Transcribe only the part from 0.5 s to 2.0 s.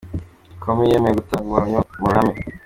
Comey yemeye gutanga ubuhamya